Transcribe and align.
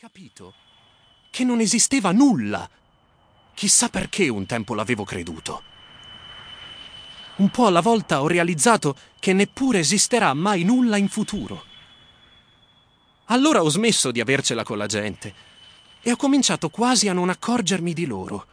capito 0.00 0.54
che 1.28 1.42
non 1.42 1.58
esisteva 1.58 2.12
nulla. 2.12 2.70
Chissà 3.52 3.88
perché 3.88 4.28
un 4.28 4.46
tempo 4.46 4.74
l'avevo 4.74 5.02
creduto. 5.02 5.62
Un 7.38 7.50
po' 7.50 7.66
alla 7.66 7.80
volta 7.80 8.22
ho 8.22 8.28
realizzato 8.28 8.96
che 9.18 9.32
neppure 9.32 9.80
esisterà 9.80 10.32
mai 10.34 10.62
nulla 10.62 10.98
in 10.98 11.08
futuro. 11.08 11.64
Allora 13.24 13.60
ho 13.60 13.68
smesso 13.68 14.12
di 14.12 14.20
avercela 14.20 14.62
con 14.62 14.78
la 14.78 14.86
gente 14.86 15.34
e 16.00 16.12
ho 16.12 16.16
cominciato 16.16 16.70
quasi 16.70 17.08
a 17.08 17.12
non 17.12 17.28
accorgermi 17.28 17.92
di 17.92 18.06
loro. 18.06 18.46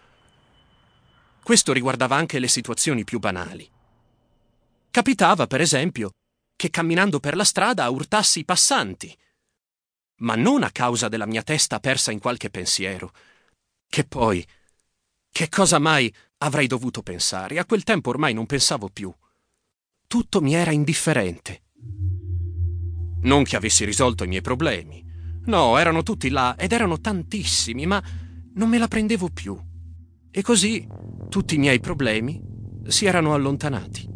Questo 1.43 1.73
riguardava 1.73 2.15
anche 2.15 2.39
le 2.39 2.47
situazioni 2.47 3.03
più 3.03 3.19
banali. 3.19 3.69
Capitava, 4.89 5.45
per 5.45 5.61
esempio, 5.61 6.09
che 6.55 6.71
camminando 6.71 7.19
per 7.19 7.35
la 7.35 7.43
strada 7.43 7.87
urtassi 7.87 8.39
i 8.39 8.45
passanti, 8.45 9.15
ma 10.17 10.35
non 10.35 10.63
a 10.63 10.71
causa 10.71 11.09
della 11.09 11.25
mia 11.25 11.43
testa 11.43 11.79
persa 11.79 12.11
in 12.11 12.19
qualche 12.19 12.49
pensiero. 12.49 13.11
Che 13.87 14.03
poi, 14.05 14.45
che 15.31 15.49
cosa 15.49 15.79
mai 15.79 16.13
avrei 16.39 16.67
dovuto 16.67 17.01
pensare? 17.01 17.59
A 17.59 17.65
quel 17.65 17.83
tempo 17.83 18.09
ormai 18.09 18.33
non 18.33 18.45
pensavo 18.45 18.89
più. 18.89 19.13
Tutto 20.07 20.41
mi 20.41 20.53
era 20.53 20.71
indifferente. 20.71 21.63
Non 23.21 23.43
che 23.43 23.55
avessi 23.55 23.83
risolto 23.85 24.23
i 24.23 24.27
miei 24.27 24.41
problemi. 24.41 25.03
No, 25.45 25.77
erano 25.77 26.03
tutti 26.03 26.29
là 26.29 26.55
ed 26.55 26.71
erano 26.71 26.99
tantissimi, 26.99 27.85
ma 27.85 28.01
non 28.53 28.69
me 28.69 28.77
la 28.77 28.87
prendevo 28.87 29.29
più. 29.29 29.59
E 30.31 30.41
così 30.41 30.87
tutti 31.29 31.55
i 31.55 31.59
miei 31.59 31.79
problemi 31.79 32.41
si 32.87 33.05
erano 33.05 33.33
allontanati. 33.33 34.09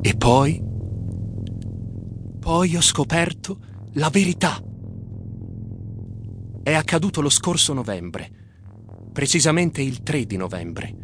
E 0.00 0.16
poi... 0.16 0.62
Poi 2.38 2.76
ho 2.76 2.80
scoperto 2.80 3.58
la 3.98 4.10
verità. 4.10 4.62
È 6.62 6.72
accaduto 6.72 7.20
lo 7.20 7.28
scorso 7.28 7.72
novembre, 7.72 8.30
precisamente 9.12 9.82
il 9.82 10.04
3 10.04 10.24
di 10.24 10.36
novembre. 10.36 10.94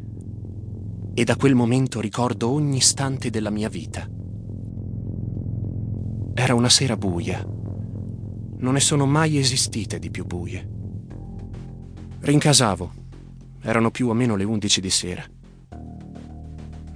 E 1.12 1.24
da 1.24 1.34
quel 1.34 1.56
momento 1.56 2.00
ricordo 2.00 2.50
ogni 2.50 2.76
istante 2.76 3.30
della 3.30 3.50
mia 3.50 3.68
vita. 3.68 4.08
Era 6.34 6.54
una 6.54 6.68
sera 6.68 6.96
buia. 6.96 7.44
Non 7.44 8.72
ne 8.72 8.80
sono 8.80 9.06
mai 9.06 9.38
esistite 9.38 9.98
di 9.98 10.10
più 10.10 10.24
buie. 10.24 10.68
Rincasavo. 12.20 12.92
Erano 13.60 13.90
più 13.90 14.08
o 14.08 14.12
meno 14.12 14.36
le 14.36 14.44
undici 14.44 14.80
di 14.80 14.90
sera. 14.90 15.24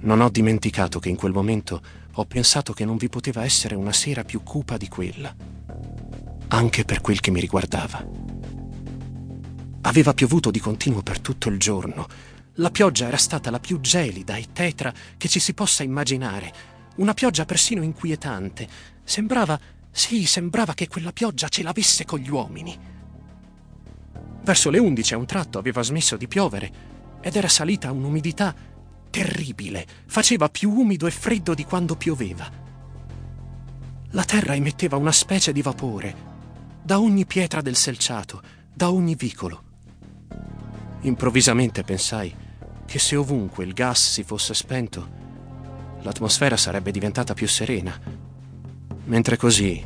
Non 0.01 0.21
ho 0.21 0.29
dimenticato 0.29 0.99
che 0.99 1.09
in 1.09 1.17
quel 1.17 1.33
momento 1.33 1.81
ho 2.19 2.25
pensato 2.25 2.73
che 2.73 2.83
non 2.83 2.97
vi 2.97 3.07
poteva 3.07 3.45
essere 3.45 3.75
una 3.75 3.93
sera 3.93 4.25
più 4.25 4.43
cupa 4.43 4.75
di 4.75 4.89
quella, 4.89 5.33
anche 6.49 6.83
per 6.83 6.99
quel 6.99 7.21
che 7.21 7.31
mi 7.31 7.39
riguardava. 7.39 8.05
Aveva 9.81 10.13
piovuto 10.13 10.51
di 10.51 10.59
continuo 10.59 11.01
per 11.01 11.21
tutto 11.21 11.47
il 11.47 11.57
giorno. 11.57 12.05
La 12.55 12.71
pioggia 12.71 13.07
era 13.07 13.15
stata 13.15 13.49
la 13.49 13.61
più 13.61 13.79
gelida 13.79 14.35
e 14.35 14.47
tetra 14.51 14.93
che 15.15 15.29
ci 15.29 15.39
si 15.39 15.53
possa 15.53 15.83
immaginare. 15.83 16.51
Una 16.97 17.13
pioggia 17.13 17.45
persino 17.45 17.83
inquietante. 17.83 18.67
Sembrava, 19.01 19.57
sì, 19.89 20.25
sembrava 20.25 20.73
che 20.73 20.89
quella 20.89 21.13
pioggia 21.13 21.47
ce 21.47 21.63
l'avesse 21.63 22.03
con 22.03 22.19
gli 22.19 22.29
uomini. 22.29 22.77
Verso 24.43 24.69
le 24.69 24.79
undici 24.79 25.13
a 25.13 25.17
un 25.17 25.25
tratto 25.25 25.57
aveva 25.57 25.81
smesso 25.83 26.17
di 26.17 26.27
piovere 26.27 26.71
ed 27.21 27.37
era 27.37 27.47
salita 27.47 27.93
un'umidità 27.93 28.53
terribile, 29.09 29.85
faceva 30.05 30.49
più 30.49 30.71
umido 30.71 31.07
e 31.07 31.11
freddo 31.11 31.53
di 31.53 31.65
quando 31.65 31.95
pioveva. 31.95 32.49
La 34.11 34.23
terra 34.23 34.55
emetteva 34.55 34.97
una 34.97 35.11
specie 35.11 35.51
di 35.51 35.61
vapore 35.61 36.27
da 36.81 36.99
ogni 36.99 37.25
pietra 37.25 37.61
del 37.61 37.75
selciato, 37.75 38.41
da 38.73 38.91
ogni 38.91 39.15
vicolo. 39.15 39.63
Improvvisamente 41.01 41.83
pensai 41.83 42.35
che 42.85 42.97
se 42.99 43.15
ovunque 43.15 43.63
il 43.63 43.73
gas 43.73 44.11
si 44.11 44.23
fosse 44.23 44.53
spento, 44.53 45.07
l'atmosfera 46.01 46.57
sarebbe 46.57 46.91
diventata 46.91 47.33
più 47.33 47.47
serena, 47.47 47.97
mentre 49.05 49.37
così, 49.37 49.85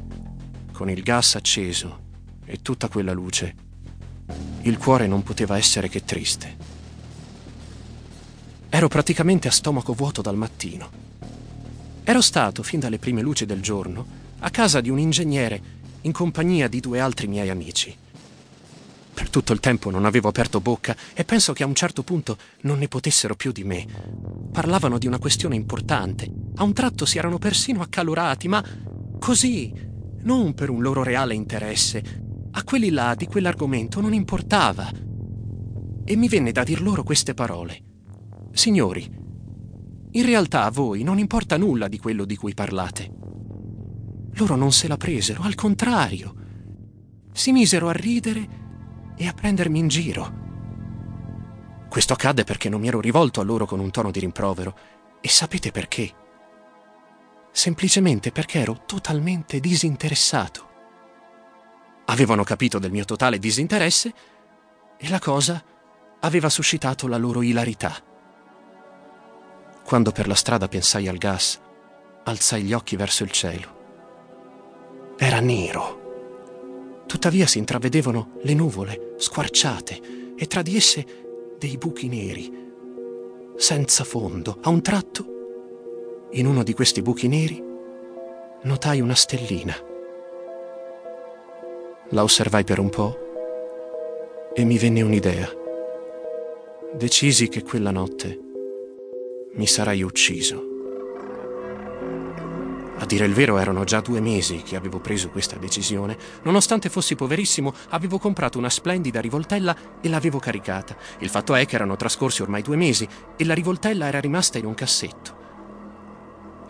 con 0.72 0.90
il 0.90 1.04
gas 1.04 1.36
acceso 1.36 2.02
e 2.46 2.62
tutta 2.62 2.88
quella 2.88 3.12
luce, 3.12 3.56
il 4.62 4.78
cuore 4.78 5.08
non 5.08 5.24
poteva 5.24 5.58
essere 5.58 5.90
che 5.90 6.06
triste. 6.06 6.63
Ero 8.84 8.92
praticamente 8.92 9.48
a 9.48 9.52
stomaco 9.52 9.94
vuoto 9.94 10.22
dal 10.22 10.36
mattino. 10.36 10.90
Ero 12.04 12.20
stato, 12.20 12.64
fin 12.64 12.82
dalle 12.82 13.00
prime 13.00 13.22
luci 13.22 13.46
del 13.46 13.62
giorno, 13.62 14.06
a 14.40 14.50
casa 14.50 14.82
di 14.82 14.90
un 14.90 15.00
ingegnere 15.00 15.62
in 16.02 16.12
compagnia 16.12 16.68
di 16.68 16.82
due 16.82 17.00
altri 17.00 17.28
miei 17.28 17.50
amici. 17.50 17.96
Per 19.14 19.30
tutto 19.30 19.54
il 19.54 19.62
tempo 19.62 19.90
non 19.90 20.04
avevo 20.04 20.28
aperto 20.28 20.60
bocca 20.60 20.98
e 21.14 21.24
penso 21.24 21.54
che 21.54 21.64
a 21.64 21.66
un 21.66 21.76
certo 21.76 22.04
punto 22.04 22.38
non 22.64 22.78
ne 22.78 22.90
potessero 22.90 23.36
più 23.36 23.54
di 23.54 23.64
me. 23.64 23.88
Parlavano 24.52 24.98
di 24.98 25.08
una 25.08 25.18
questione 25.18 25.56
importante. 25.56 26.30
A 26.56 26.64
un 26.64 26.74
tratto 26.74 27.06
si 27.06 27.18
erano 27.18 27.38
persino 27.38 27.82
accalorati, 27.82 28.50
ma 28.50 28.62
così, 29.18 29.72
non 30.24 30.54
per 30.54 30.70
un 30.70 30.82
loro 30.82 31.04
reale 31.04 31.34
interesse. 31.34 32.04
A 32.52 32.64
quelli 32.66 32.90
là 32.90 33.16
di 33.16 33.28
quell'argomento 33.28 34.02
non 34.02 34.14
importava. 34.14 34.92
E 36.04 36.16
mi 36.18 36.28
venne 36.28 36.52
da 36.52 36.66
dir 36.66 36.82
loro 36.82 37.04
queste 37.04 37.34
parole. 37.34 37.92
Signori, 38.54 39.10
in 40.12 40.26
realtà 40.26 40.66
a 40.66 40.70
voi 40.70 41.02
non 41.02 41.18
importa 41.18 41.58
nulla 41.58 41.88
di 41.88 41.98
quello 41.98 42.24
di 42.24 42.36
cui 42.36 42.54
parlate. 42.54 43.12
Loro 44.34 44.56
non 44.56 44.72
se 44.72 44.88
la 44.88 44.96
presero, 44.96 45.42
al 45.42 45.56
contrario. 45.56 46.36
Si 47.34 47.52
misero 47.52 47.90
a 47.90 47.94
ridere 47.94 48.48
e 49.18 49.28
a 49.28 49.34
prendermi 49.34 49.80
in 49.80 49.88
giro. 49.88 50.42
Questo 51.90 52.14
accadde 52.14 52.44
perché 52.44 52.70
non 52.70 52.80
mi 52.80 52.88
ero 52.88 53.02
rivolto 53.02 53.42
a 53.42 53.44
loro 53.44 53.66
con 53.66 53.80
un 53.80 53.90
tono 53.90 54.12
di 54.12 54.20
rimprovero. 54.20 54.78
E 55.20 55.30
sapete 55.30 55.72
perché? 55.72 56.14
Semplicemente 57.52 58.32
perché 58.32 58.60
ero 58.60 58.84
totalmente 58.86 59.60
disinteressato. 59.60 60.70
Avevano 62.06 62.44
capito 62.44 62.78
del 62.78 62.92
mio 62.92 63.06
totale 63.06 63.40
disinteresse 63.40 64.14
e 64.96 65.10
la 65.10 65.20
cosa 65.20 65.64
aveva 66.20 66.50
suscitato 66.50 67.08
la 67.08 67.18
loro 67.18 67.42
ilarità. 67.42 68.12
Quando 69.86 70.12
per 70.12 70.28
la 70.28 70.36
strada 70.36 70.68
pensai 70.68 71.08
al 71.08 71.18
gas, 71.18 71.60
alzai 72.24 72.64
gli 72.64 72.74
occhi 72.74 72.96
verso 72.96 73.24
il 73.24 73.32
cielo. 73.32 73.82
Era 75.18 75.40
nero. 75.40 77.04
Tuttavia 77.06 77.46
si 77.46 77.58
intravedevano 77.58 78.38
le 78.42 78.54
nuvole, 78.54 79.16
squarciate, 79.18 80.36
e 80.36 80.48
tra 80.48 80.62
di 80.62 80.76
esse 80.76 81.06
dei 81.60 81.78
buchi 81.78 82.08
neri, 82.08 82.52
senza 83.56 84.04
fondo. 84.04 84.58
A 84.62 84.70
un 84.70 84.82
tratto, 84.82 86.30
in 86.32 86.48
uno 86.48 86.64
di 86.64 86.74
questi 86.74 87.02
buchi 87.02 87.28
neri, 87.28 87.62
notai 88.64 89.02
una 89.02 89.16
stellina. 89.16 89.76
La 92.10 92.24
osservai 92.24 92.64
per 92.64 92.80
un 92.80 92.90
po' 92.90 93.18
e 94.54 94.64
mi 94.64 94.78
venne 94.78 95.02
un'idea. 95.02 95.50
Decisi 96.94 97.50
che 97.50 97.64
quella 97.64 97.92
notte 97.92 98.43
mi 99.56 99.68
sarei 99.68 100.02
ucciso. 100.02 100.72
A 102.98 103.06
dire 103.06 103.26
il 103.26 103.34
vero 103.34 103.58
erano 103.58 103.84
già 103.84 104.00
due 104.00 104.20
mesi 104.20 104.64
che 104.64 104.76
avevo 104.76 105.00
preso 105.00 105.30
questa 105.30 105.58
decisione. 105.58 106.18
Nonostante 106.44 106.90
fossi 106.90 107.16
poverissimo, 107.16 107.74
avevo 107.90 108.18
comprato 108.18 108.58
una 108.58 108.70
splendida 108.70 109.20
rivoltella 109.20 109.76
e 110.02 110.10
l'avevo 110.10 110.40
caricata. 110.40 110.96
Il 111.20 111.30
fatto 111.30 111.54
è 111.54 111.66
che 111.66 111.76
erano 111.76 111.96
trascorsi 111.96 112.42
ormai 112.42 112.62
due 112.62 112.78
mesi 112.78 113.08
e 113.36 113.46
la 113.46 113.54
rivoltella 113.54 114.08
era 114.08 114.20
rimasta 114.20 114.58
in 114.58 114.66
un 114.66 114.74
cassetto. 114.74 115.42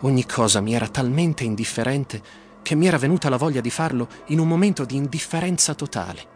Ogni 0.00 0.26
cosa 0.26 0.60
mi 0.60 0.74
era 0.74 0.88
talmente 0.88 1.44
indifferente 1.44 2.20
che 2.62 2.74
mi 2.74 2.86
era 2.86 2.98
venuta 2.98 3.28
la 3.28 3.36
voglia 3.36 3.60
di 3.60 3.70
farlo 3.70 4.08
in 4.26 4.40
un 4.40 4.48
momento 4.48 4.84
di 4.84 4.96
indifferenza 4.96 5.74
totale. 5.74 6.26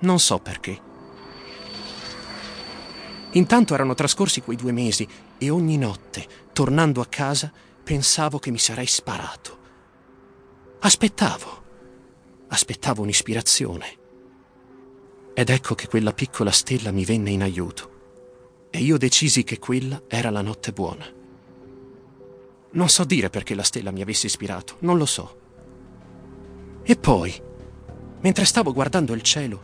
Non 0.00 0.18
so 0.18 0.38
perché. 0.40 0.88
Intanto 3.32 3.74
erano 3.74 3.94
trascorsi 3.94 4.40
quei 4.40 4.56
due 4.56 4.72
mesi 4.72 5.06
e 5.42 5.48
ogni 5.48 5.78
notte, 5.78 6.26
tornando 6.52 7.00
a 7.00 7.06
casa, 7.06 7.50
pensavo 7.82 8.38
che 8.38 8.50
mi 8.50 8.58
sarei 8.58 8.86
sparato. 8.86 9.58
Aspettavo. 10.80 11.62
Aspettavo 12.48 13.00
un'ispirazione. 13.00 13.98
Ed 15.32 15.48
ecco 15.48 15.74
che 15.74 15.88
quella 15.88 16.12
piccola 16.12 16.50
stella 16.50 16.90
mi 16.90 17.06
venne 17.06 17.30
in 17.30 17.42
aiuto. 17.42 18.68
E 18.68 18.80
io 18.80 18.98
decisi 18.98 19.42
che 19.42 19.58
quella 19.58 20.02
era 20.08 20.28
la 20.28 20.42
notte 20.42 20.72
buona. 20.72 21.06
Non 22.72 22.88
so 22.90 23.04
dire 23.04 23.30
perché 23.30 23.54
la 23.54 23.62
stella 23.62 23.90
mi 23.90 24.02
avesse 24.02 24.26
ispirato, 24.26 24.76
non 24.80 24.98
lo 24.98 25.06
so. 25.06 25.40
E 26.82 26.96
poi, 26.96 27.42
mentre 28.20 28.44
stavo 28.44 28.74
guardando 28.74 29.14
il 29.14 29.22
cielo, 29.22 29.62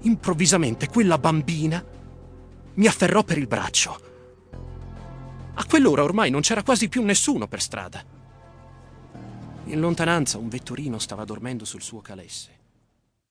improvvisamente 0.00 0.88
quella 0.88 1.18
bambina 1.18 1.84
mi 2.74 2.86
afferrò 2.86 3.22
per 3.24 3.36
il 3.36 3.46
braccio. 3.46 4.11
A 5.54 5.64
quell'ora 5.66 6.02
ormai 6.02 6.30
non 6.30 6.40
c'era 6.40 6.62
quasi 6.62 6.88
più 6.88 7.02
nessuno 7.02 7.46
per 7.46 7.60
strada. 7.60 8.02
In 9.64 9.80
lontananza 9.80 10.38
un 10.38 10.48
vetturino 10.48 10.98
stava 10.98 11.24
dormendo 11.24 11.64
sul 11.64 11.82
suo 11.82 12.00
calesse. 12.00 12.61